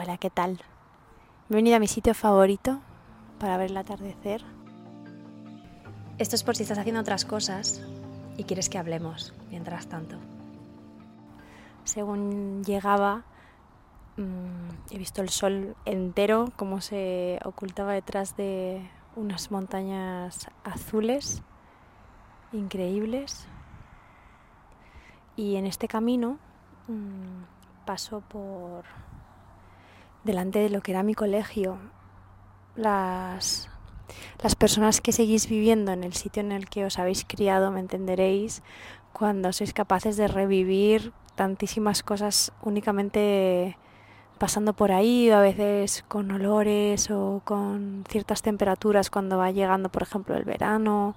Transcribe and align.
Hola, 0.00 0.16
¿qué 0.16 0.30
tal? 0.30 0.60
Me 1.48 1.56
he 1.56 1.58
venido 1.58 1.74
a 1.74 1.80
mi 1.80 1.88
sitio 1.88 2.14
favorito 2.14 2.78
para 3.40 3.56
ver 3.56 3.72
el 3.72 3.76
atardecer. 3.76 4.44
Esto 6.18 6.36
es 6.36 6.44
por 6.44 6.54
si 6.54 6.62
estás 6.62 6.78
haciendo 6.78 7.00
otras 7.00 7.24
cosas 7.24 7.84
y 8.36 8.44
quieres 8.44 8.68
que 8.68 8.78
hablemos 8.78 9.34
mientras 9.50 9.88
tanto. 9.88 10.16
Según 11.82 12.62
llegaba, 12.62 13.24
mm, 14.18 14.92
he 14.92 14.98
visto 14.98 15.20
el 15.20 15.30
sol 15.30 15.74
entero, 15.84 16.52
como 16.54 16.80
se 16.80 17.40
ocultaba 17.44 17.92
detrás 17.92 18.36
de 18.36 18.88
unas 19.16 19.50
montañas 19.50 20.46
azules 20.62 21.42
increíbles. 22.52 23.48
Y 25.34 25.56
en 25.56 25.66
este 25.66 25.88
camino 25.88 26.38
mm, 26.86 27.84
paso 27.84 28.20
por 28.20 28.84
delante 30.28 30.58
de 30.58 30.68
lo 30.68 30.82
que 30.82 30.92
era 30.92 31.02
mi 31.02 31.14
colegio. 31.14 31.78
Las, 32.76 33.70
las 34.42 34.54
personas 34.54 35.00
que 35.00 35.10
seguís 35.10 35.48
viviendo 35.48 35.90
en 35.90 36.04
el 36.04 36.12
sitio 36.12 36.42
en 36.42 36.52
el 36.52 36.68
que 36.68 36.84
os 36.84 36.98
habéis 36.98 37.24
criado 37.24 37.72
me 37.72 37.80
entenderéis 37.80 38.62
cuando 39.12 39.52
sois 39.52 39.72
capaces 39.72 40.16
de 40.18 40.28
revivir 40.28 41.12
tantísimas 41.34 42.02
cosas 42.02 42.52
únicamente 42.62 43.78
pasando 44.38 44.74
por 44.74 44.92
ahí, 44.92 45.30
a 45.30 45.40
veces 45.40 46.04
con 46.06 46.30
olores 46.30 47.10
o 47.10 47.40
con 47.44 48.04
ciertas 48.06 48.42
temperaturas 48.42 49.08
cuando 49.10 49.38
va 49.38 49.50
llegando, 49.50 49.88
por 49.88 50.02
ejemplo, 50.02 50.36
el 50.36 50.44
verano 50.44 51.16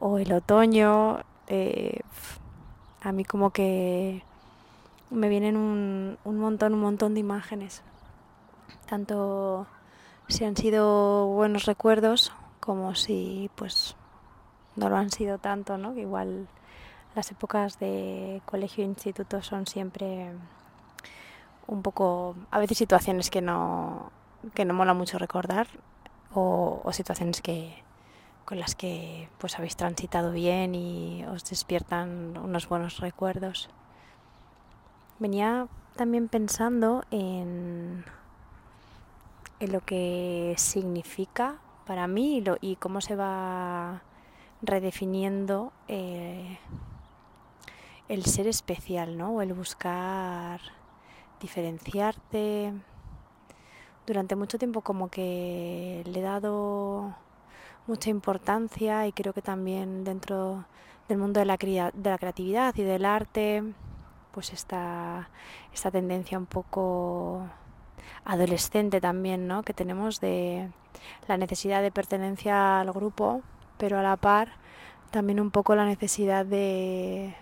o 0.00 0.18
el 0.18 0.32
otoño. 0.32 1.20
Eh, 1.48 2.00
a 3.02 3.12
mí 3.12 3.24
como 3.24 3.50
que 3.50 4.22
me 5.10 5.28
vienen 5.28 5.56
un, 5.56 6.16
un 6.24 6.38
montón, 6.38 6.72
un 6.72 6.80
montón 6.80 7.12
de 7.12 7.20
imágenes 7.20 7.82
tanto 8.86 9.66
si 10.28 10.44
han 10.44 10.56
sido 10.56 11.26
buenos 11.28 11.64
recuerdos 11.64 12.32
como 12.60 12.94
si 12.94 13.50
pues 13.54 13.96
no 14.76 14.88
lo 14.88 14.96
han 14.96 15.10
sido 15.10 15.38
tanto, 15.38 15.78
¿no? 15.78 15.96
Igual 15.96 16.48
las 17.14 17.30
épocas 17.30 17.78
de 17.78 18.42
colegio 18.44 18.84
e 18.84 18.86
instituto 18.86 19.42
son 19.42 19.66
siempre 19.66 20.32
un 21.66 21.82
poco, 21.82 22.36
a 22.50 22.58
veces 22.58 22.78
situaciones 22.78 23.30
que 23.30 23.42
no, 23.42 24.10
que 24.54 24.64
no 24.64 24.74
mola 24.74 24.94
mucho 24.94 25.18
recordar 25.18 25.66
o, 26.32 26.80
o 26.84 26.92
situaciones 26.92 27.42
que, 27.42 27.82
con 28.44 28.58
las 28.58 28.74
que 28.74 29.28
pues 29.38 29.58
habéis 29.58 29.76
transitado 29.76 30.32
bien 30.32 30.74
y 30.74 31.24
os 31.26 31.44
despiertan 31.44 32.36
unos 32.38 32.68
buenos 32.68 33.00
recuerdos. 33.00 33.68
Venía 35.18 35.66
también 35.96 36.28
pensando 36.28 37.04
en 37.10 38.04
en 39.60 39.72
lo 39.72 39.80
que 39.80 40.54
significa 40.56 41.58
para 41.86 42.06
mí 42.06 42.42
y, 42.60 42.76
cómo 42.76 43.00
se 43.00 43.16
va 43.16 44.02
redefiniendo 44.62 45.72
eh, 45.88 46.58
el 48.08 48.24
ser 48.24 48.46
especial, 48.46 49.16
¿no? 49.16 49.32
O 49.32 49.42
el 49.42 49.54
buscar 49.54 50.60
diferenciarte. 51.40 52.72
Durante 54.06 54.36
mucho 54.36 54.58
tiempo 54.58 54.80
como 54.80 55.08
que 55.08 56.02
le 56.06 56.20
he 56.20 56.22
dado 56.22 57.14
mucha 57.86 58.10
importancia 58.10 59.06
y 59.06 59.12
creo 59.12 59.32
que 59.32 59.42
también 59.42 60.04
dentro 60.04 60.66
del 61.08 61.18
mundo 61.18 61.40
de 61.40 61.46
la, 61.46 61.56
de 61.56 62.10
la 62.10 62.18
creatividad 62.18 62.74
y 62.76 62.82
del 62.82 63.04
arte, 63.04 63.62
pues 64.32 64.52
esta, 64.52 65.30
esta 65.72 65.90
tendencia 65.90 66.38
un 66.38 66.46
poco 66.46 67.48
adolescente 68.24 69.00
también, 69.00 69.46
¿no? 69.46 69.62
Que 69.62 69.74
tenemos 69.74 70.20
de 70.20 70.68
la 71.26 71.36
necesidad 71.36 71.82
de 71.82 71.90
pertenencia 71.90 72.80
al 72.80 72.92
grupo, 72.92 73.42
pero 73.78 73.98
a 73.98 74.02
la 74.02 74.16
par 74.16 74.52
también 75.10 75.40
un 75.40 75.50
poco 75.50 75.74
la 75.74 75.86
necesidad 75.86 76.44
de 76.44 77.34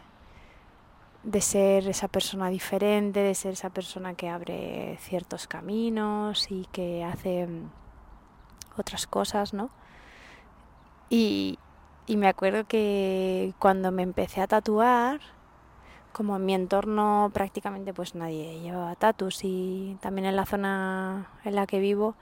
de 1.26 1.40
ser 1.40 1.88
esa 1.88 2.06
persona 2.06 2.48
diferente, 2.50 3.20
de 3.20 3.34
ser 3.34 3.54
esa 3.54 3.70
persona 3.70 4.14
que 4.14 4.28
abre 4.28 4.96
ciertos 5.00 5.48
caminos 5.48 6.52
y 6.52 6.66
que 6.70 7.02
hace 7.02 7.48
mm, 7.48 7.68
otras 8.78 9.08
cosas, 9.08 9.52
¿no? 9.52 9.70
Y, 11.10 11.58
y 12.06 12.16
me 12.16 12.28
acuerdo 12.28 12.66
que 12.68 13.54
cuando 13.58 13.90
me 13.90 14.02
empecé 14.04 14.40
a 14.40 14.46
tatuar, 14.46 15.20
como 16.16 16.36
en 16.36 16.46
mi 16.46 16.54
entorno 16.54 17.30
prácticamente 17.34 17.92
pues 17.92 18.14
nadie 18.14 18.58
llevaba 18.60 18.94
tatus 18.94 19.40
y 19.44 19.98
también 20.00 20.24
en 20.24 20.34
la 20.34 20.46
zona 20.46 21.26
en 21.44 21.54
la 21.54 21.66
que 21.66 21.78
vivo 21.78 22.14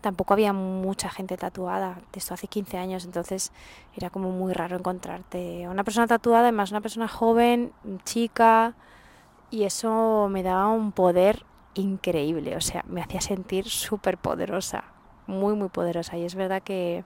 tampoco 0.00 0.34
había 0.34 0.52
mucha 0.52 1.08
gente 1.08 1.36
tatuada, 1.36 2.00
de 2.12 2.18
esto 2.18 2.34
hace 2.34 2.48
15 2.48 2.78
años, 2.78 3.04
entonces 3.04 3.52
era 3.94 4.10
como 4.10 4.30
muy 4.30 4.52
raro 4.54 4.76
encontrarte 4.76 5.68
una 5.68 5.84
persona 5.84 6.08
tatuada, 6.08 6.48
además 6.48 6.72
una 6.72 6.80
persona 6.80 7.06
joven, 7.06 7.72
chica, 8.04 8.74
y 9.50 9.64
eso 9.64 10.28
me 10.30 10.42
daba 10.42 10.68
un 10.68 10.90
poder 10.90 11.44
increíble, 11.74 12.56
o 12.56 12.60
sea, 12.60 12.84
me 12.88 13.02
hacía 13.02 13.20
sentir 13.20 13.68
súper 13.68 14.18
poderosa, 14.18 14.84
muy, 15.28 15.54
muy 15.54 15.68
poderosa, 15.68 16.16
y 16.16 16.24
es 16.24 16.34
verdad 16.34 16.62
que 16.62 17.04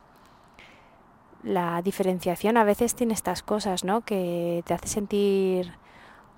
la 1.43 1.83
diferenciación 1.83 2.57
a 2.57 2.65
veces 2.65 2.95
tiene 2.95 3.13
estas 3.15 3.43
cosas, 3.43 3.85
¿no? 3.85 4.03
Que 4.03 4.63
te 4.67 4.75
hace 4.75 4.89
sentir 4.89 5.82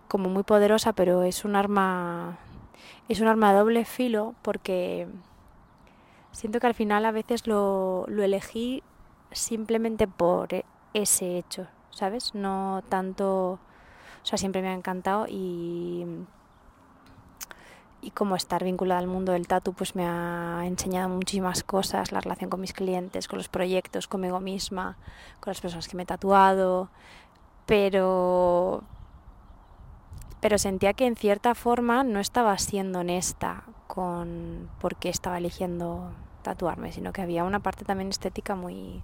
como 0.09 0.29
muy 0.29 0.43
poderosa, 0.43 0.93
pero 0.93 1.23
es 1.23 1.45
un 1.45 1.57
arma 1.57 2.39
es 3.09 3.21
un 3.21 3.29
arma 3.29 3.53
doble 3.53 3.85
filo 3.85 4.35
porque 4.43 5.07
siento 6.33 6.61
que 6.61 6.67
al 6.67 6.75
final 6.75 7.05
a 7.05 7.13
veces 7.13 7.47
lo, 7.47 8.05
lo 8.09 8.23
elegí 8.23 8.83
simplemente 9.33 10.07
por 10.09 10.49
ese 10.95 11.39
hecho, 11.39 11.67
¿sabes? 11.91 12.35
No 12.35 12.83
tanto, 12.89 13.53
o 13.53 13.59
sea, 14.23 14.39
siempre 14.39 14.63
me 14.63 14.69
ha 14.69 14.75
encantado 14.75 15.27
y 15.29 16.07
y 18.05 18.11
como 18.11 18.37
estar 18.37 18.63
vinculada 18.63 19.01
al 19.01 19.07
mundo 19.07 19.33
del 19.33 19.47
tatu 19.47 19.73
pues 19.73 19.97
me 19.97 20.07
ha 20.07 20.63
enseñado 20.67 21.09
muchísimas 21.09 21.65
cosas, 21.65 22.13
la 22.13 22.21
relación 22.21 22.51
con 22.51 22.61
mis 22.61 22.75
clientes, 22.75 23.29
con 23.29 23.39
los 23.39 23.49
proyectos, 23.49 24.09
conmigo 24.09 24.41
misma, 24.41 24.99
con 25.41 25.51
las 25.51 25.61
personas 25.63 25.89
que 25.89 25.97
me 25.97 26.03
he 26.03 26.07
tatuado, 26.07 26.91
pero 27.65 28.85
pero 30.45 30.59
sentía 30.59 30.93
que 30.93 31.07
en 31.07 31.17
cierta 31.17 31.55
forma 31.55 32.05
no 32.05 32.21
estaba 32.21 32.59
siendo 32.59 32.99
honesta 32.99 33.65
con 33.87 34.69
por 34.79 34.95
qué 34.97 35.09
estaba 35.09 35.39
eligiendo 35.39 36.13
tatuarme, 36.43 36.93
sino 36.93 37.15
que 37.15 37.23
había 37.23 37.45
una 37.45 37.61
parte 37.61 37.87
también 37.87 38.11
estética 38.11 38.55
muy, 38.55 39.03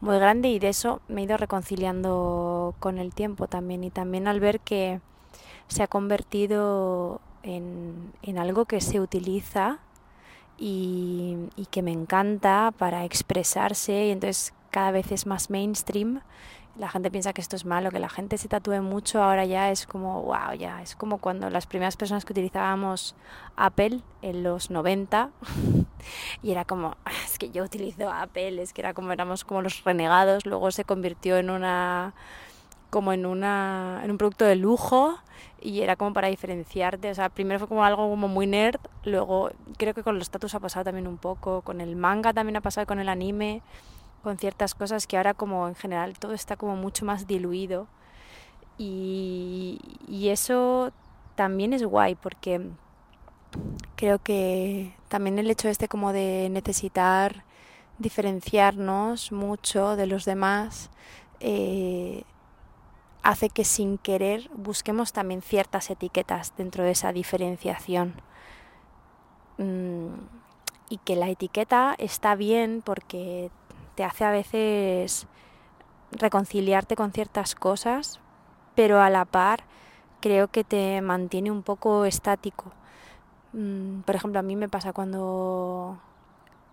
muy 0.00 0.18
grande 0.18 0.48
y 0.48 0.58
de 0.58 0.70
eso 0.70 1.00
me 1.06 1.20
he 1.20 1.24
ido 1.24 1.36
reconciliando 1.36 2.74
con 2.80 2.98
el 2.98 3.14
tiempo 3.14 3.46
también. 3.46 3.84
Y 3.84 3.90
también 3.90 4.26
al 4.26 4.40
ver 4.40 4.58
que 4.58 5.00
se 5.68 5.84
ha 5.84 5.86
convertido 5.86 7.20
en, 7.44 8.12
en 8.22 8.38
algo 8.40 8.64
que 8.64 8.80
se 8.80 8.98
utiliza 8.98 9.78
y, 10.58 11.36
y 11.54 11.66
que 11.66 11.82
me 11.82 11.92
encanta 11.92 12.74
para 12.76 13.04
expresarse 13.04 14.06
y 14.06 14.10
entonces 14.10 14.52
cada 14.72 14.90
vez 14.90 15.12
es 15.12 15.26
más 15.26 15.48
mainstream 15.48 16.22
la 16.76 16.88
gente 16.88 17.10
piensa 17.10 17.32
que 17.32 17.40
esto 17.40 17.56
es 17.56 17.64
malo, 17.64 17.90
que 17.90 17.98
la 17.98 18.08
gente 18.08 18.38
se 18.38 18.48
tatúe 18.48 18.80
mucho, 18.80 19.22
ahora 19.22 19.44
ya 19.44 19.70
es 19.70 19.86
como, 19.86 20.22
wow, 20.22 20.54
ya, 20.58 20.82
es 20.82 20.96
como 20.96 21.18
cuando 21.18 21.50
las 21.50 21.66
primeras 21.66 21.96
personas 21.96 22.24
que 22.24 22.32
utilizábamos 22.32 23.14
Apple 23.56 24.00
en 24.22 24.42
los 24.42 24.70
90 24.70 25.30
y 26.42 26.50
era 26.50 26.64
como, 26.64 26.96
ah, 27.04 27.10
es 27.24 27.38
que 27.38 27.50
yo 27.50 27.64
utilizo 27.64 28.10
Apple, 28.10 28.62
es 28.62 28.72
que 28.72 28.80
era 28.80 28.94
como, 28.94 29.12
éramos 29.12 29.44
como 29.44 29.60
los 29.60 29.84
renegados, 29.84 30.46
luego 30.46 30.70
se 30.70 30.84
convirtió 30.84 31.36
en 31.36 31.50
una, 31.50 32.14
como 32.88 33.12
en 33.12 33.26
una, 33.26 34.00
en 34.02 34.10
un 34.10 34.18
producto 34.18 34.46
de 34.46 34.56
lujo 34.56 35.18
y 35.60 35.82
era 35.82 35.96
como 35.96 36.14
para 36.14 36.28
diferenciarte, 36.28 37.10
o 37.10 37.14
sea, 37.14 37.28
primero 37.28 37.58
fue 37.58 37.68
como 37.68 37.84
algo 37.84 38.08
como 38.08 38.28
muy 38.28 38.46
nerd, 38.46 38.80
luego 39.04 39.50
creo 39.76 39.92
que 39.92 40.02
con 40.02 40.18
los 40.18 40.30
tatus 40.30 40.54
ha 40.54 40.60
pasado 40.60 40.84
también 40.84 41.06
un 41.06 41.18
poco, 41.18 41.60
con 41.60 41.82
el 41.82 41.96
manga 41.96 42.32
también 42.32 42.56
ha 42.56 42.60
pasado, 42.62 42.86
con 42.86 42.98
el 42.98 43.10
anime, 43.10 43.62
con 44.22 44.38
ciertas 44.38 44.74
cosas 44.74 45.06
que 45.06 45.16
ahora 45.16 45.34
como 45.34 45.68
en 45.68 45.74
general 45.74 46.18
todo 46.18 46.32
está 46.32 46.56
como 46.56 46.76
mucho 46.76 47.04
más 47.04 47.26
diluido. 47.26 47.86
Y, 48.78 49.78
eso 50.28 50.92
también 51.34 51.72
es 51.72 51.84
guay 51.84 52.14
porque 52.14 52.70
creo 53.96 54.18
que 54.18 54.94
también 55.08 55.38
el 55.38 55.50
hecho 55.50 55.68
este 55.68 55.88
como 55.88 56.12
de 56.12 56.48
necesitar 56.50 57.44
diferenciarnos 57.98 59.30
mucho 59.30 59.94
de 59.94 60.06
los 60.06 60.24
demás 60.24 60.90
eh, 61.40 62.24
hace 63.22 63.50
que 63.50 63.64
sin 63.64 63.98
querer 63.98 64.50
busquemos 64.54 65.12
también 65.12 65.42
ciertas 65.42 65.90
etiquetas 65.90 66.54
dentro 66.56 66.84
de 66.84 66.92
esa 66.92 67.12
diferenciación. 67.12 68.14
Mm, 69.58 70.14
y 70.88 70.98
que 70.98 71.16
la 71.16 71.30
etiqueta 71.30 71.94
está 71.98 72.34
bien 72.34 72.82
porque 72.84 73.50
te 73.94 74.04
hace 74.04 74.24
a 74.24 74.30
veces 74.30 75.26
reconciliarte 76.12 76.96
con 76.96 77.12
ciertas 77.12 77.54
cosas, 77.54 78.20
pero 78.74 79.00
a 79.00 79.10
la 79.10 79.24
par 79.24 79.64
creo 80.20 80.48
que 80.48 80.64
te 80.64 81.00
mantiene 81.02 81.50
un 81.50 81.62
poco 81.62 82.04
estático. 82.04 82.72
Mm, 83.52 84.00
por 84.02 84.16
ejemplo, 84.16 84.40
a 84.40 84.42
mí 84.42 84.56
me 84.56 84.68
pasa 84.68 84.92
cuando 84.92 85.98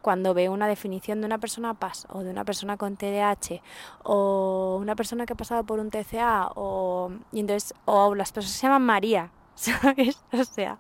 cuando 0.02 0.34
veo 0.34 0.54
una 0.54 0.68
definición 0.68 1.20
de 1.20 1.26
una 1.26 1.38
persona 1.40 1.74
PAS 1.74 2.08
o 2.10 2.24
de 2.24 2.30
una 2.30 2.46
persona 2.46 2.78
con 2.78 2.96
TDAH 2.96 3.62
o 4.04 4.78
una 4.82 4.96
persona 4.96 5.26
que 5.26 5.34
ha 5.34 5.38
pasado 5.38 5.64
por 5.64 5.80
un 5.80 5.90
TCA 5.90 6.52
o, 6.56 7.12
entonces, 7.34 7.74
o 7.86 8.16
las 8.16 8.32
personas 8.32 8.56
se 8.56 8.68
llaman 8.68 8.86
María, 8.86 9.32
¿sabes? 9.56 10.24
O 10.32 10.44
sea, 10.44 10.78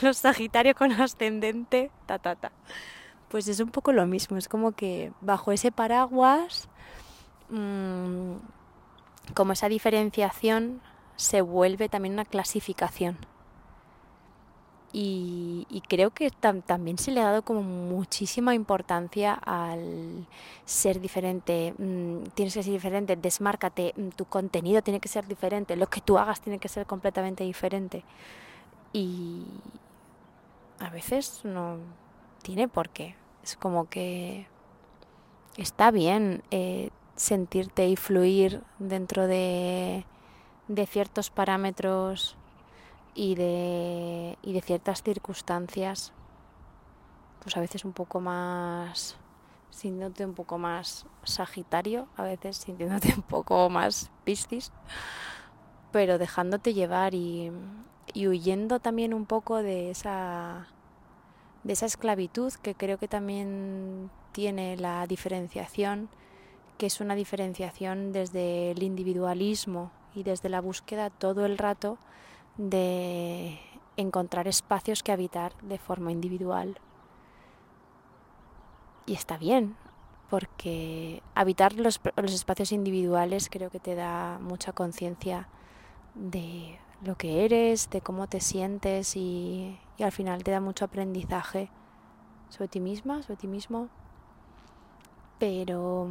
los 0.00 0.18
Sagitarios 0.18 0.74
con 0.74 0.92
ascendente, 0.92 1.90
ta, 2.06 2.18
ta, 2.18 2.36
ta. 2.36 2.52
Pues 3.28 3.48
es 3.48 3.60
un 3.60 3.70
poco 3.70 3.92
lo 3.92 4.06
mismo, 4.06 4.36
es 4.36 4.48
como 4.48 4.72
que 4.72 5.12
bajo 5.20 5.52
ese 5.52 5.72
paraguas, 5.72 6.68
mmm, 7.50 8.34
como 9.34 9.52
esa 9.52 9.68
diferenciación 9.68 10.80
se 11.16 11.40
vuelve 11.40 11.88
también 11.88 12.14
una 12.14 12.24
clasificación. 12.24 13.18
Y, 14.98 15.82
creo 15.88 16.10
que 16.10 16.30
también 16.30 16.96
se 16.96 17.10
le 17.10 17.20
ha 17.20 17.24
dado 17.24 17.42
como 17.42 17.62
muchísima 17.62 18.54
importancia 18.54 19.34
al 19.34 20.26
ser 20.64 21.00
diferente. 21.00 21.74
Mm, 21.76 22.22
tienes 22.34 22.54
que 22.54 22.62
ser 22.62 22.72
diferente, 22.72 23.14
desmárcate, 23.14 23.92
mm, 23.94 24.08
tu 24.10 24.24
contenido 24.24 24.80
tiene 24.82 25.00
que 25.00 25.08
ser 25.08 25.26
diferente, 25.26 25.76
lo 25.76 25.88
que 25.88 26.00
tú 26.00 26.16
hagas 26.18 26.40
tiene 26.40 26.58
que 26.58 26.68
ser 26.68 26.86
completamente 26.86 27.44
diferente. 27.44 28.04
Y 28.94 29.44
a 30.78 30.88
veces 30.90 31.42
no 31.44 31.78
tiene 32.46 32.68
por 32.68 32.90
qué. 32.90 33.16
Es 33.42 33.56
como 33.56 33.88
que 33.88 34.46
está 35.56 35.90
bien 35.90 36.44
eh, 36.52 36.90
sentirte 37.16 37.88
y 37.88 37.96
fluir 37.96 38.62
dentro 38.78 39.26
de, 39.26 40.04
de 40.68 40.86
ciertos 40.86 41.30
parámetros 41.30 42.36
y 43.16 43.34
de, 43.34 44.38
y 44.42 44.52
de 44.52 44.60
ciertas 44.60 45.02
circunstancias, 45.02 46.12
pues 47.42 47.56
a 47.56 47.60
veces 47.60 47.84
un 47.84 47.92
poco 47.92 48.20
más, 48.20 49.16
sintiéndote 49.70 50.24
un 50.24 50.34
poco 50.34 50.56
más 50.56 51.04
sagitario, 51.24 52.06
a 52.16 52.22
veces 52.22 52.58
sintiéndote 52.58 53.12
un 53.16 53.22
poco 53.22 53.68
más 53.70 54.12
piscis, 54.22 54.70
pero 55.90 56.16
dejándote 56.16 56.74
llevar 56.74 57.12
y, 57.12 57.50
y 58.14 58.28
huyendo 58.28 58.78
también 58.78 59.14
un 59.14 59.26
poco 59.26 59.64
de 59.64 59.90
esa, 59.90 60.68
de 61.66 61.72
esa 61.72 61.86
esclavitud 61.86 62.52
que 62.62 62.76
creo 62.76 62.96
que 62.96 63.08
también 63.08 64.08
tiene 64.30 64.76
la 64.76 65.04
diferenciación, 65.08 66.08
que 66.78 66.86
es 66.86 67.00
una 67.00 67.16
diferenciación 67.16 68.12
desde 68.12 68.70
el 68.70 68.84
individualismo 68.84 69.90
y 70.14 70.22
desde 70.22 70.48
la 70.48 70.60
búsqueda 70.60 71.10
todo 71.10 71.44
el 71.44 71.58
rato 71.58 71.98
de 72.56 73.58
encontrar 73.96 74.46
espacios 74.46 75.02
que 75.02 75.10
habitar 75.10 75.56
de 75.62 75.78
forma 75.78 76.12
individual. 76.12 76.78
Y 79.04 79.14
está 79.14 79.36
bien, 79.36 79.74
porque 80.30 81.20
habitar 81.34 81.72
los, 81.74 82.00
espacios 82.16 82.70
individuales 82.70 83.48
creo 83.50 83.70
que 83.70 83.80
te 83.80 83.96
da 83.96 84.38
mucha 84.40 84.72
conciencia 84.72 85.48
de 86.14 86.78
lo 87.04 87.16
que 87.16 87.44
eres, 87.44 87.90
de 87.90 88.00
cómo 88.00 88.26
te 88.26 88.40
sientes 88.40 89.16
y, 89.16 89.78
al 89.98 90.12
final 90.12 90.44
te 90.44 90.50
da 90.50 90.60
mucho 90.60 90.84
aprendizaje 90.84 91.70
sobre 92.48 92.68
ti 92.68 92.80
misma, 92.80 93.22
sobre 93.22 93.36
ti 93.36 93.46
mismo. 93.46 93.88
Pero 95.38 96.08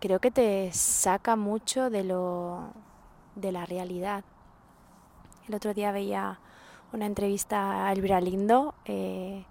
creo 0.00 0.20
que 0.20 0.30
te 0.30 0.72
saca 0.72 1.36
mucho 1.36 1.90
de 1.90 2.04
lo 2.04 2.72
de 3.36 3.52
la 3.52 3.66
realidad 3.66 4.24
el 5.48 5.54
otro 5.54 5.74
día 5.74 5.92
veía 5.92 6.38
una 6.92 7.06
entrevista 7.06 7.86
a 7.86 7.92
Elvira 7.92 8.20
Lindo 8.20 8.74
eh, 8.86 9.44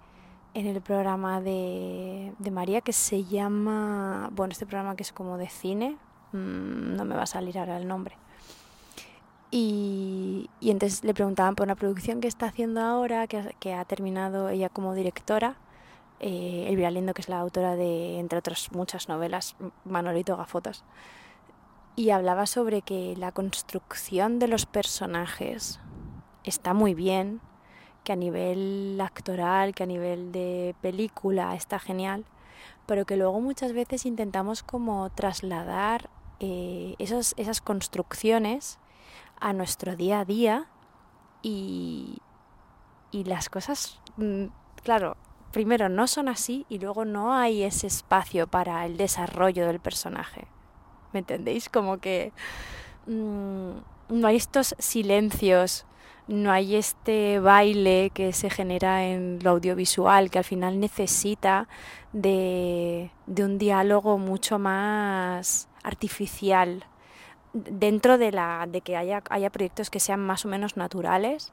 en 0.54 0.66
el 0.66 0.80
programa 0.80 1.40
de, 1.40 2.32
María 2.50 2.80
que 2.80 2.92
se 2.92 3.24
llama, 3.24 4.28
bueno, 4.32 4.52
este 4.52 4.66
programa 4.66 4.96
que 4.96 5.02
es 5.02 5.12
como 5.12 5.38
de 5.38 5.48
cine, 5.48 5.96
mm, 6.32 6.96
no 6.96 7.04
me 7.04 7.14
va 7.14 7.22
a 7.22 7.26
salir 7.26 7.58
ahora 7.58 7.76
el 7.76 7.86
nombre. 7.86 8.16
Y, 9.56 10.50
entonces 10.62 11.04
le 11.04 11.14
preguntaban 11.14 11.54
por 11.54 11.68
una 11.68 11.76
producción 11.76 12.20
que 12.20 12.26
está 12.26 12.46
haciendo 12.46 12.80
ahora, 12.80 13.28
que, 13.28 13.72
ha 13.72 13.84
terminado 13.84 14.48
ella 14.48 14.68
como 14.68 14.94
directora, 14.94 15.54
eh, 16.18 16.66
Elvira 16.68 16.90
Lindo, 16.90 17.14
que 17.14 17.22
es 17.22 17.28
la 17.28 17.38
autora 17.38 17.76
de, 17.76 18.18
entre 18.18 18.40
otras 18.40 18.72
muchas 18.72 19.08
novelas, 19.08 19.54
Manolito 19.84 20.36
Gafotas 20.36 20.82
y 21.96 22.10
hablaba 22.10 22.46
sobre 22.46 22.82
que 22.82 23.14
la 23.16 23.30
construcción 23.30 24.40
de 24.40 24.48
los 24.48 24.66
personajes 24.66 25.78
está 26.42 26.74
muy 26.74 26.94
bien, 26.94 27.40
que 28.02 28.12
a 28.12 28.16
nivel 28.16 29.00
actoral, 29.00 29.72
que 29.72 29.84
a 29.84 29.86
nivel 29.86 30.32
de 30.32 30.74
película 30.80 31.54
está 31.54 31.78
genial, 31.78 32.24
pero 32.86 33.04
que 33.04 33.16
luego 33.16 33.40
muchas 33.40 33.72
veces 33.72 34.04
intentamos 34.04 34.64
como 34.64 35.08
trasladar 35.10 36.10
eh, 36.40 36.96
esas 36.98 37.60
construcciones 37.60 38.80
a 39.40 39.52
nuestro 39.52 39.96
día 39.96 40.20
a 40.20 40.24
día 40.24 40.66
y, 41.42 42.18
y 43.10 43.24
las 43.24 43.48
cosas, 43.48 44.00
mm, 44.16 44.46
claro, 44.82 45.16
primero 45.52 45.88
no 45.88 46.06
son 46.06 46.28
así 46.28 46.66
y 46.68 46.78
luego 46.78 47.04
no 47.04 47.34
hay 47.34 47.62
ese 47.62 47.86
espacio 47.86 48.46
para 48.46 48.84
el 48.86 48.96
desarrollo 48.96 49.66
del 49.66 49.80
personaje. 49.80 50.48
¿me 51.14 51.20
entendéis? 51.20 51.70
Como 51.70 51.98
que 51.98 52.32
mm, 53.06 53.70
no 54.10 54.26
hay 54.26 54.36
estos 54.36 54.74
silencios, 54.78 55.86
no 56.26 56.50
hay 56.52 56.76
este 56.76 57.38
baile 57.40 58.10
que 58.12 58.32
se 58.34 58.50
genera 58.50 59.06
en 59.06 59.38
lo 59.42 59.50
audiovisual, 59.50 60.30
que 60.30 60.38
al 60.38 60.44
final 60.44 60.80
necesita 60.80 61.68
de, 62.12 63.10
un 63.26 63.56
diálogo 63.56 64.18
mucho 64.18 64.58
más 64.58 65.68
artificial 65.82 66.84
dentro 67.54 68.18
de 68.18 68.32
la 68.32 68.66
de 68.68 68.80
que 68.82 68.96
haya, 68.96 69.22
haya 69.30 69.50
proyectos 69.50 69.88
que 69.90 70.00
sean 70.00 70.20
más 70.20 70.44
o 70.44 70.48
menos 70.48 70.76
naturales 70.76 71.52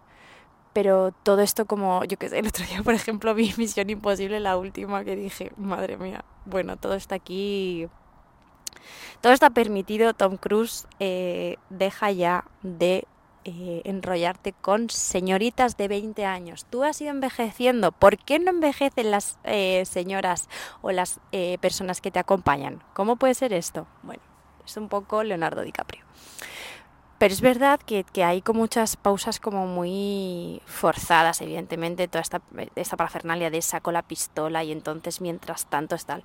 pero 0.73 1.11
todo 1.23 1.41
esto 1.41 1.65
como 1.65 2.03
yo 2.05 2.17
que 2.17 2.29
sé 2.29 2.39
el 2.39 2.47
otro 2.47 2.65
día 2.65 2.83
por 2.83 2.93
ejemplo 2.93 3.33
vi 3.33 3.53
Misión 3.57 3.89
Imposible 3.89 4.39
la 4.39 4.57
última 4.57 5.03
que 5.03 5.15
dije 5.15 5.51
madre 5.57 5.97
mía 5.97 6.25
bueno 6.45 6.77
todo 6.77 6.95
está 6.95 7.15
aquí 7.15 7.87
todo 9.21 9.33
está 9.33 9.51
permitido, 9.51 10.13
Tom 10.13 10.37
Cruise 10.37 10.87
eh, 10.99 11.57
deja 11.69 12.11
ya 12.11 12.45
de 12.63 13.05
eh, 13.43 13.81
enrollarte 13.85 14.53
con 14.53 14.89
señoritas 14.89 15.77
de 15.77 15.87
20 15.87 16.25
años. 16.25 16.65
Tú 16.69 16.83
has 16.83 16.99
ido 17.01 17.11
envejeciendo. 17.11 17.91
¿Por 17.91 18.17
qué 18.17 18.39
no 18.39 18.49
envejecen 18.49 19.11
las 19.11 19.37
eh, 19.43 19.83
señoras 19.85 20.49
o 20.81 20.91
las 20.91 21.19
personas 21.59 22.01
que 22.01 22.11
te 22.11 22.19
acompañan? 22.19 22.83
¿Cómo 22.93 23.15
puede 23.15 23.35
ser 23.35 23.53
esto? 23.53 23.87
Bueno, 24.03 24.21
es 24.65 24.77
un 24.77 24.89
poco 24.89 25.23
Leonardo 25.23 25.61
DiCaprio. 25.61 26.03
Pero 27.21 27.35
es 27.35 27.41
verdad 27.41 27.79
que, 27.79 28.03
hay 28.23 28.41
como 28.41 28.61
muchas 28.61 28.95
pausas 28.97 29.39
como 29.39 29.67
muy 29.67 30.59
forzadas, 30.65 31.39
evidentemente, 31.41 32.07
toda 32.07 32.23
esta, 32.23 32.41
esta 32.75 32.97
parafernalia 32.97 33.51
de 33.51 33.61
saco 33.61 33.91
la 33.91 34.01
pistola 34.01 34.63
y 34.63 34.71
entonces 34.71 35.21
mientras 35.21 35.67
tanto 35.67 35.93
es 35.93 36.05
tal. 36.05 36.23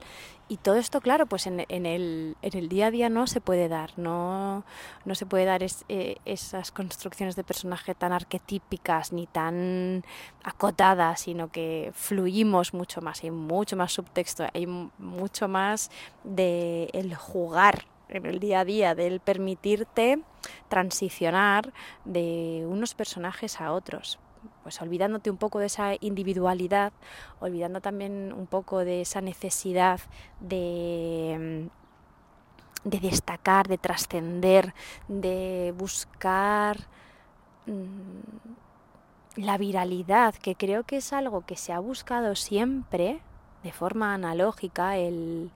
Y 0.49 0.57
todo 0.57 0.76
esto, 0.76 1.02
claro, 1.02 1.26
pues 1.26 1.47
en, 1.47 1.66
el, 1.69 2.37
día 2.71 2.87
a 2.87 2.90
día 2.90 3.11
no 3.11 3.26
se 3.26 3.43
puede 3.43 3.69
dar, 3.69 3.90
no, 3.99 4.64
no 5.05 5.14
se 5.14 5.26
puede 5.26 5.45
dar 5.45 5.62
eh, 5.62 6.16
esas 6.25 6.73
construcciones 6.73 7.37
de 7.37 7.45
personaje 7.45 7.95
tan 7.95 8.14
arquetípicas 8.14 9.12
ni 9.12 9.26
tan 9.26 10.02
acotadas, 10.45 11.21
sino 11.21 11.49
que 11.49 11.93
fluimos 11.95 12.73
mucho 12.73 13.02
más, 13.02 13.23
hay 13.23 13.33
mucho 13.33 13.76
más 13.76 13.93
subtexto, 13.93 14.47
hay 14.55 14.66
mucho 14.66 15.47
más 15.47 15.90
de 16.25 16.88
el 16.95 17.14
jugar 17.14 17.85
en 17.85 17.96
el 18.08 18.38
día 18.40 18.60
a 18.60 18.64
día, 18.64 18.94
del 18.94 19.20
permitirte 19.20 20.20
transicionar 20.68 21.72
de 22.04 22.64
unos 22.68 22.94
personajes 22.94 23.60
a 23.60 23.72
otros. 23.72 24.18
Pues 24.62 24.80
olvidándote 24.80 25.30
un 25.30 25.36
poco 25.36 25.58
de 25.58 25.66
esa 25.66 25.94
individualidad, 26.00 26.92
olvidando 27.40 27.80
también 27.80 28.32
un 28.32 28.46
poco 28.46 28.84
de 28.84 29.00
esa 29.00 29.20
necesidad 29.20 30.00
de, 30.40 31.68
de 32.84 33.00
destacar, 33.00 33.68
de 33.68 33.78
trascender, 33.78 34.75
de 35.08 35.75
buscar 35.76 36.78
mm, 37.66 39.40
la 39.42 39.58
viralidad, 39.58 40.34
que 40.34 40.54
creo 40.54 40.84
que 40.84 40.98
es 40.98 41.12
algo 41.12 41.44
que 41.44 41.56
se 41.56 41.72
ha 41.72 41.78
buscado 41.78 42.34
siempre 42.36 43.20
de 43.62 43.72
forma 43.72 44.14
analógica, 44.14 44.96
el, 44.96 45.50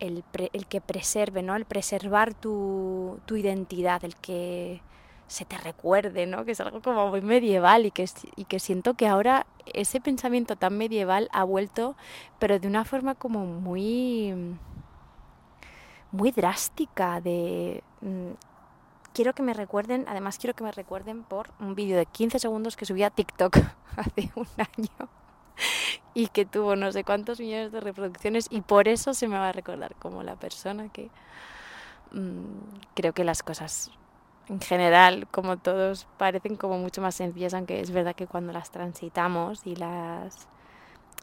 el, 0.00 0.24
que 0.68 0.80
preserve, 0.80 1.42
¿no? 1.42 1.54
El 1.54 1.64
preservar 1.64 2.34
tu, 2.34 3.20
identidad, 3.28 4.04
el 4.04 4.16
que 4.16 4.82
se 5.28 5.44
te 5.44 5.56
recuerde, 5.58 6.26
¿no? 6.26 6.44
Que 6.44 6.52
es 6.52 6.60
algo 6.60 6.82
como 6.82 7.08
muy 7.08 7.20
medieval 7.20 7.86
y 7.86 7.90
que, 7.90 8.08
y 8.34 8.44
que 8.46 8.58
siento 8.58 8.94
que 8.94 9.06
ahora 9.06 9.46
ese 9.66 10.00
pensamiento 10.00 10.56
tan 10.56 10.76
medieval 10.76 11.28
ha 11.32 11.44
vuelto, 11.44 11.96
pero 12.38 12.58
de 12.58 12.66
una 12.66 12.84
forma 12.84 13.14
como 13.14 13.44
muy, 13.44 14.34
muy 16.10 16.32
drástica, 16.32 17.20
de 17.20 17.84
mm, 18.00 18.30
quiero 19.12 19.34
que 19.34 19.42
me 19.42 19.54
recuerden, 19.54 20.04
además 20.08 20.38
quiero 20.38 20.54
que 20.54 20.64
me 20.64 20.72
recuerden 20.72 21.22
por 21.22 21.50
un 21.60 21.74
vídeo 21.74 21.96
de 21.96 22.06
15 22.06 22.38
segundos 22.38 22.76
que 22.76 22.86
subí 22.86 23.02
a 23.02 23.10
TikTok 23.10 23.56
hace 23.96 24.30
un 24.34 24.48
año 24.56 25.08
y 26.14 26.28
que 26.28 26.44
tuvo 26.44 26.76
no 26.76 26.90
sé 26.92 27.04
cuántos 27.04 27.40
millones 27.40 27.72
de 27.72 27.80
reproducciones 27.80 28.46
y 28.50 28.62
por 28.62 28.88
eso 28.88 29.14
se 29.14 29.28
me 29.28 29.38
va 29.38 29.48
a 29.48 29.52
recordar 29.52 29.94
como 29.96 30.22
la 30.22 30.36
persona 30.36 30.88
que 30.88 31.10
mm, 32.12 32.92
creo 32.94 33.12
que 33.12 33.24
las 33.24 33.42
cosas 33.42 33.90
en 34.48 34.60
general, 34.60 35.28
como 35.30 35.58
todos, 35.58 36.08
parecen 36.18 36.56
como 36.56 36.76
mucho 36.78 37.00
más 37.00 37.14
sencillas, 37.14 37.54
aunque 37.54 37.80
es 37.80 37.92
verdad 37.92 38.16
que 38.16 38.26
cuando 38.26 38.52
las 38.52 38.70
transitamos 38.72 39.64
y 39.64 39.76
las 39.76 40.48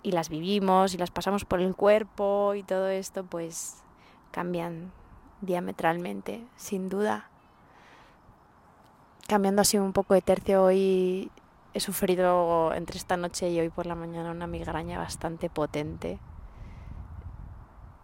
y 0.04 0.12
las 0.12 0.30
vivimos 0.30 0.94
y 0.94 0.98
las 0.98 1.12
pasamos 1.12 1.44
por 1.44 1.60
el 1.60 1.76
cuerpo 1.76 2.54
y 2.56 2.64
todo 2.64 2.88
esto, 2.88 3.26
pues 3.26 3.84
cambian 4.32 4.94
diametralmente, 5.42 6.46
sin 6.56 6.88
duda. 6.88 7.30
Cambiando 9.28 9.62
así 9.62 9.78
un 9.78 9.92
poco 9.92 10.14
de 10.14 10.22
tercio, 10.22 10.64
hoy 10.64 11.30
he 11.78 11.80
sufrido 11.80 12.74
entre 12.74 12.98
esta 12.98 13.18
noche 13.18 13.50
y 13.50 13.60
hoy 13.60 13.70
por 13.70 13.86
la 13.86 13.96
mañana 13.96 14.32
una 14.32 14.48
migraña 14.48 14.98
bastante 14.98 15.50
potente. 15.50 16.20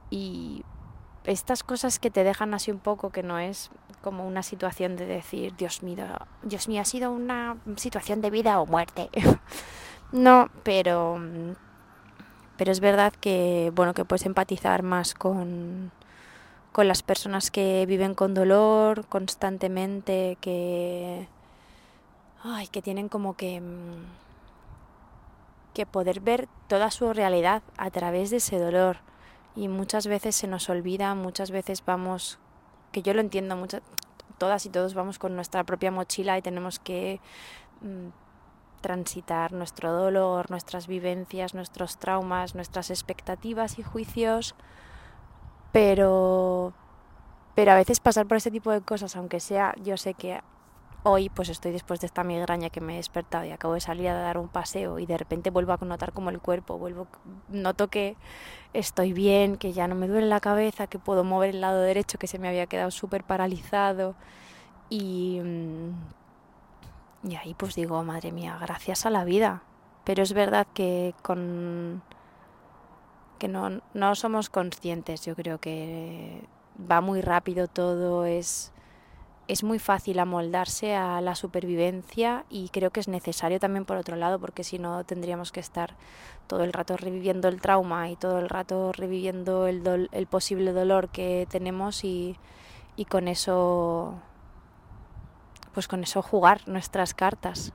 Y 0.10 0.64
estas 1.24 1.64
cosas 1.64 2.00
que 2.00 2.12
te 2.12 2.24
dejan 2.24 2.54
así 2.54 2.72
un 2.72 2.80
poco, 2.80 3.10
que 3.10 3.24
no 3.24 3.40
es 3.40 3.72
como 4.02 4.28
una 4.28 4.44
situación 4.44 4.96
de 4.96 5.06
decir, 5.06 5.56
Dios 5.56 5.82
mío, 5.82 6.06
Dios 6.44 6.68
mío, 6.68 6.82
ha 6.82 6.86
sido 6.86 7.12
una 7.12 7.58
situación 7.78 8.22
de 8.22 8.30
vida 8.30 8.60
o 8.60 8.66
muerte. 8.66 9.10
no, 10.12 10.50
pero 10.64 11.20
pero 12.58 12.72
es 12.72 12.80
verdad 12.80 13.12
que 13.20 13.72
bueno, 13.76 13.94
que 13.96 14.06
puedes 14.06 14.26
empatizar 14.28 14.84
más 14.84 15.16
con 15.16 15.92
con 16.74 16.88
las 16.88 17.04
personas 17.04 17.52
que 17.52 17.86
viven 17.88 18.16
con 18.16 18.34
dolor 18.34 19.06
constantemente, 19.08 20.38
que, 20.42 21.28
ay, 22.44 22.68
que 22.68 22.82
tienen 22.82 23.10
como 23.10 23.36
que, 23.36 23.62
mm, 23.62 24.06
que 25.74 25.86
poder 25.86 26.20
ver 26.20 26.48
toda 26.68 26.92
su 26.92 27.14
realidad 27.14 27.64
a 27.78 27.90
través 27.90 28.30
de 28.30 28.38
ese 28.38 28.60
dolor. 28.60 28.98
Y 29.56 29.68
muchas 29.68 30.08
veces 30.08 30.36
se 30.36 30.48
nos 30.48 30.70
olvida, 30.70 31.16
muchas 31.16 31.52
veces 31.52 31.84
vamos, 31.86 32.40
que 32.92 33.02
yo 33.02 33.14
lo 33.14 33.22
entiendo, 33.22 33.56
muchas, 33.56 33.82
todas 34.38 34.66
y 34.66 34.70
todos 34.70 34.94
vamos 34.94 35.20
con 35.20 35.36
nuestra 35.36 35.64
propia 35.64 35.92
mochila 35.92 36.38
y 36.38 36.42
tenemos 36.42 36.80
que 36.80 37.20
mm, 37.82 38.10
transitar 38.82 39.54
nuestro 39.54 39.94
dolor, 39.94 40.52
nuestras 40.52 40.88
vivencias, 40.88 41.54
nuestros 41.54 41.98
traumas, 41.98 42.56
nuestras 42.56 42.90
expectativas 42.90 43.80
y 43.80 43.84
juicios 43.84 44.56
pero, 45.74 46.72
pero 47.56 47.72
a 47.72 47.76
veces 47.76 48.00
pasar 48.00 48.28
por 48.28 48.38
ese 48.38 48.52
tipo 48.52 48.72
de 48.72 48.82
cosas, 48.82 49.18
aunque 49.18 49.42
sea, 49.42 49.74
yo 49.82 49.98
sé 49.98 50.14
que 50.14 50.40
hoy 51.04 51.30
pues 51.30 51.50
estoy 51.50 51.72
después 51.72 52.00
de 52.00 52.08
esta 52.08 52.24
migraña 52.24 52.70
que 52.70 52.82
me 52.82 52.94
he 52.94 52.98
despertado 52.98 53.46
y 53.46 53.52
acabo 53.52 53.74
de 53.74 53.82
salir 53.82 54.08
a 54.10 54.14
dar 54.14 54.38
un 54.38 54.48
paseo 54.48 55.00
y 55.00 55.06
de 55.06 55.18
repente 55.18 55.50
vuelvo 55.50 55.74
a 55.74 55.78
notar 55.86 56.14
como 56.14 56.30
el 56.30 56.40
cuerpo, 56.40 56.78
vuelvo, 56.78 57.08
noto 57.50 57.90
que 57.90 58.16
estoy 58.74 59.14
bien, 59.14 59.58
que 59.58 59.74
ya 59.74 59.88
no 59.88 59.96
me 59.96 60.08
duele 60.08 60.28
la 60.28 60.40
cabeza, 60.40 60.88
que 60.88 61.00
puedo 61.00 61.24
mover 61.24 61.52
el 61.52 61.62
lado 61.62 61.82
derecho 61.82 62.18
que 62.18 62.28
se 62.28 62.40
me 62.40 62.48
había 62.48 62.68
quedado 62.68 62.92
súper 62.92 63.24
paralizado 63.24 64.16
y, 64.90 65.40
mm, 65.44 65.92
y 67.30 67.36
ahí 67.36 67.54
pues 67.54 67.76
digo, 67.76 68.04
madre 68.04 68.32
mía, 68.32 68.58
gracias 68.60 69.06
a 69.06 69.10
la 69.10 69.24
vida. 69.24 69.64
Pero 70.04 70.22
es 70.24 70.34
verdad 70.34 70.68
que 70.74 71.16
con 71.22 72.02
que 73.44 73.48
no, 73.48 73.82
no 73.94 74.16
somos 74.16 74.50
conscientes. 74.50 75.26
Yo 75.26 75.36
creo 75.36 75.60
que 75.60 76.48
va 76.80 77.02
muy 77.02 77.22
rápido 77.22 77.68
todo, 77.68 78.26
es, 78.26 78.73
es 79.48 79.64
muy 79.64 79.80
fácil 79.80 80.20
amoldarse 80.20 80.96
a 80.96 81.20
la 81.22 81.36
supervivencia 81.36 82.46
y 82.50 82.70
creo 82.70 82.92
que 82.92 83.00
es 83.00 83.08
necesario 83.08 83.60
también 83.60 83.86
por 83.86 83.98
otro 83.98 84.16
lado, 84.16 84.40
porque 84.40 84.64
si 84.64 84.80
no 84.80 85.04
tendríamos 85.04 85.52
que 85.52 85.60
estar 85.60 85.96
todo 86.48 86.64
el 86.64 86.74
rato 86.74 86.98
reviviendo 86.98 87.48
el 87.48 87.62
trauma 87.62 88.10
y 88.10 88.16
todo 88.16 88.40
el 88.40 88.50
rato 88.50 88.92
reviviendo 88.94 89.68
el, 89.68 90.10
el 90.12 90.28
posible 90.28 90.72
dolor 90.72 91.10
que 91.10 91.48
tenemos 91.50 92.04
y, 92.04 92.38
y 92.96 93.06
con 93.06 93.28
eso 93.28 94.16
pues 95.74 95.88
con 95.88 96.04
eso 96.04 96.22
jugar 96.22 96.62
nuestras 96.68 97.14
cartas. 97.14 97.74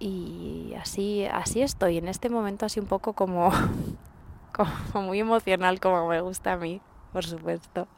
Y 0.00 0.74
así, 0.80 1.26
así 1.26 1.60
estoy, 1.60 1.98
en 1.98 2.08
este 2.08 2.30
momento 2.30 2.66
así 2.66 2.80
un 2.80 2.86
poco 2.86 3.12
como, 3.12 3.50
como 4.92 5.06
muy 5.06 5.20
emocional 5.20 5.80
como 5.80 6.08
me 6.08 6.20
gusta 6.20 6.52
a 6.52 6.56
mí, 6.56 6.80
por 7.12 7.24
supuesto. 7.24 7.88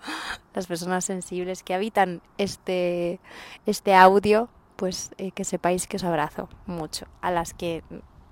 Las 0.55 0.67
personas 0.67 1.05
sensibles 1.05 1.63
que 1.63 1.75
habitan 1.75 2.23
este, 2.39 3.21
este 3.67 3.95
audio, 3.95 4.49
pues 4.77 5.13
eh, 5.19 5.31
que 5.33 5.45
sepáis 5.45 5.87
que 5.87 5.97
os 5.97 6.05
abrazo 6.05 6.49
mucho. 6.67 7.07
A 7.21 7.31
las 7.31 7.55
que 7.55 7.83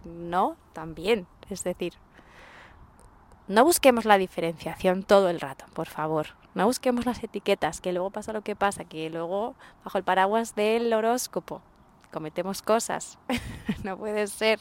no, 0.04 0.56
también. 0.73 1.26
Es 1.50 1.64
decir, 1.64 1.94
no 3.47 3.64
busquemos 3.64 4.04
la 4.04 4.18
diferenciación 4.18 5.02
todo 5.02 5.28
el 5.30 5.40
rato, 5.40 5.64
por 5.75 5.87
favor. 5.87 6.28
No 6.54 6.66
busquemos 6.66 7.06
las 7.06 7.23
etiquetas, 7.23 7.80
que 7.80 7.92
luego 7.92 8.11
pasa 8.11 8.32
lo 8.32 8.42
que 8.42 8.56
pasa, 8.56 8.85
que 8.85 9.11
luego 9.11 9.54
bajo 9.85 9.99
el 9.99 10.04
paraguas 10.04 10.54
del 10.54 10.92
horóscopo 10.92 11.62
cometemos 12.12 12.62
cosas. 12.62 13.18
no 13.85 13.97
puede 13.97 14.26
ser. 14.26 14.61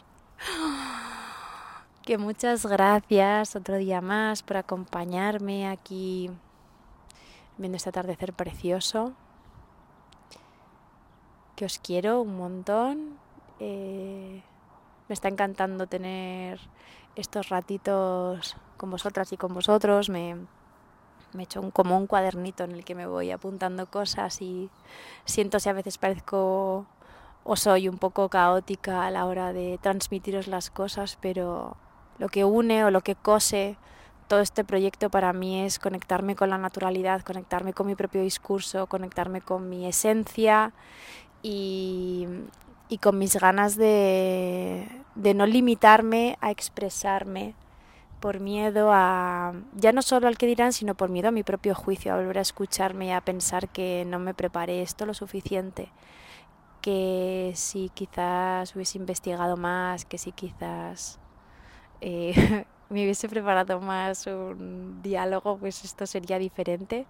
Que 2.07 2.17
muchas 2.17 2.65
gracias 2.65 3.57
otro 3.57 3.75
día 3.75 3.99
más 3.99 4.41
por 4.41 4.55
acompañarme 4.55 5.67
aquí 5.67 6.31
viendo 7.57 7.75
este 7.75 7.89
atardecer 7.89 8.31
precioso. 8.31 9.11
Que 11.57 11.65
os 11.65 11.79
quiero 11.79 12.21
un 12.21 12.37
montón. 12.37 13.17
Eh, 13.59 14.41
me 15.09 15.13
está 15.13 15.27
encantando 15.27 15.85
tener 15.85 16.61
estos 17.17 17.49
ratitos 17.49 18.55
con 18.77 18.89
vosotras 18.89 19.33
y 19.33 19.35
con 19.35 19.53
vosotros. 19.53 20.09
Me, 20.09 20.35
me 21.33 21.41
he 21.41 21.43
hecho 21.43 21.59
un, 21.59 21.71
como 21.71 21.97
un 21.97 22.07
cuadernito 22.07 22.63
en 22.63 22.71
el 22.71 22.85
que 22.85 22.95
me 22.95 23.05
voy 23.05 23.31
apuntando 23.31 23.85
cosas 23.87 24.41
y 24.41 24.69
siento 25.25 25.59
si 25.59 25.67
a 25.67 25.73
veces 25.73 25.97
parezco 25.97 26.85
o 27.43 27.55
soy 27.57 27.89
un 27.89 27.97
poco 27.97 28.29
caótica 28.29 29.05
a 29.05 29.11
la 29.11 29.25
hora 29.25 29.51
de 29.51 29.77
transmitiros 29.81 30.47
las 30.47 30.69
cosas, 30.69 31.17
pero 31.19 31.75
lo 32.19 32.29
que 32.29 32.45
une 32.45 32.83
o 32.83 32.91
lo 32.91 33.01
que 33.01 33.15
cose 33.15 33.77
todo 34.27 34.41
este 34.41 34.63
proyecto 34.63 35.09
para 35.09 35.31
mí 35.33 35.61
es 35.61 35.79
conectarme 35.79 36.35
con 36.35 36.49
la 36.49 36.57
naturalidad, 36.57 37.21
conectarme 37.21 37.73
con 37.73 37.87
mi 37.87 37.95
propio 37.95 38.21
discurso, 38.21 38.87
conectarme 38.87 39.41
con 39.41 39.69
mi 39.69 39.87
esencia 39.87 40.73
y, 41.41 42.27
y 42.89 42.97
con 42.97 43.17
mis 43.17 43.35
ganas 43.37 43.77
de, 43.77 44.87
de 45.15 45.33
no 45.33 45.45
limitarme 45.45 46.37
a 46.41 46.51
expresarme 46.51 47.55
por 48.19 48.39
miedo 48.39 48.89
a, 48.91 49.53
ya 49.75 49.91
no 49.91 50.01
solo 50.01 50.27
al 50.27 50.37
que 50.37 50.47
dirán, 50.47 50.73
sino 50.73 50.95
por 50.95 51.09
miedo 51.09 51.29
a 51.29 51.31
mi 51.31 51.43
propio 51.43 51.73
juicio, 51.75 52.13
a 52.13 52.17
volver 52.17 52.39
a 52.39 52.41
escucharme 52.41 53.07
y 53.07 53.11
a 53.11 53.21
pensar 53.21 53.69
que 53.69 54.03
no 54.07 54.19
me 54.19 54.33
preparé 54.33 54.81
esto 54.81 55.05
lo 55.05 55.13
suficiente 55.13 55.89
que 56.81 57.51
si 57.55 57.89
quizás 57.89 58.73
hubiese 58.73 58.97
investigado 58.97 59.57
más, 59.57 60.05
que 60.05 60.17
si 60.17 60.31
quizás 60.31 61.19
eh, 62.01 62.65
me 62.89 63.03
hubiese 63.03 63.29
preparado 63.29 63.79
más 63.79 64.27
un 64.27 65.01
diálogo, 65.01 65.57
pues 65.57 65.83
esto 65.83 66.05
sería 66.05 66.39
diferente. 66.39 67.05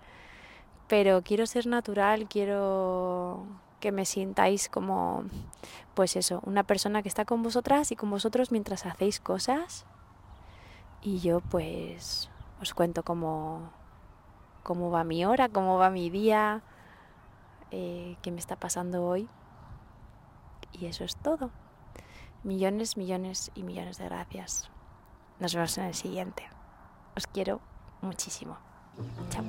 Pero 0.87 1.21
quiero 1.21 1.45
ser 1.45 1.67
natural, 1.67 2.27
quiero 2.29 3.45
que 3.79 3.91
me 3.91 4.05
sintáis 4.05 4.69
como, 4.69 5.25
pues 5.93 6.15
eso, 6.15 6.41
una 6.45 6.63
persona 6.63 7.01
que 7.01 7.09
está 7.09 7.25
con 7.25 7.43
vosotras 7.43 7.91
y 7.91 7.95
con 7.95 8.09
vosotros 8.09 8.51
mientras 8.51 8.85
hacéis 8.85 9.19
cosas. 9.19 9.85
Y 11.01 11.19
yo 11.19 11.41
pues 11.41 12.29
os 12.61 12.73
cuento 12.73 13.03
cómo, 13.03 13.69
cómo 14.63 14.89
va 14.89 15.03
mi 15.03 15.25
hora, 15.25 15.49
cómo 15.49 15.77
va 15.77 15.89
mi 15.89 16.09
día, 16.09 16.63
eh, 17.71 18.17
qué 18.21 18.31
me 18.31 18.39
está 18.39 18.55
pasando 18.55 19.05
hoy. 19.05 19.27
Y 20.71 20.85
eso 20.85 21.03
es 21.03 21.15
todo. 21.17 21.51
Millones, 22.43 22.97
millones 22.97 23.51
y 23.55 23.63
millones 23.63 23.97
de 23.97 24.05
gracias. 24.05 24.69
Nos 25.39 25.53
vemos 25.53 25.77
en 25.77 25.85
el 25.85 25.93
siguiente. 25.93 26.43
Os 27.15 27.27
quiero 27.27 27.61
muchísimo. 28.01 28.57
Chao. 29.29 29.43